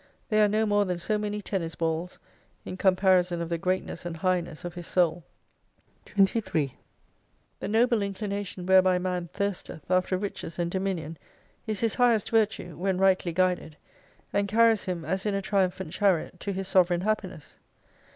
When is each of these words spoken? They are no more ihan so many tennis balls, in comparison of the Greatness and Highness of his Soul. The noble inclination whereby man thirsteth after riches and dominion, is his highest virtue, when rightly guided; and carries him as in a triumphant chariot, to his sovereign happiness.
They 0.29 0.41
are 0.41 0.47
no 0.47 0.65
more 0.65 0.83
ihan 0.83 0.97
so 0.99 1.19
many 1.19 1.43
tennis 1.43 1.75
balls, 1.75 2.17
in 2.65 2.75
comparison 2.75 3.39
of 3.39 3.49
the 3.49 3.59
Greatness 3.59 4.03
and 4.03 4.17
Highness 4.17 4.65
of 4.65 4.73
his 4.73 4.87
Soul. 4.87 5.23
The 6.15 6.73
noble 7.67 8.01
inclination 8.01 8.65
whereby 8.65 8.97
man 8.97 9.29
thirsteth 9.31 9.91
after 9.91 10.17
riches 10.17 10.57
and 10.57 10.71
dominion, 10.71 11.19
is 11.67 11.81
his 11.81 11.93
highest 11.93 12.31
virtue, 12.31 12.75
when 12.75 12.97
rightly 12.97 13.31
guided; 13.31 13.77
and 14.33 14.47
carries 14.47 14.85
him 14.85 15.05
as 15.05 15.27
in 15.27 15.35
a 15.35 15.41
triumphant 15.43 15.93
chariot, 15.93 16.39
to 16.39 16.51
his 16.51 16.67
sovereign 16.67 17.01
happiness. 17.01 17.57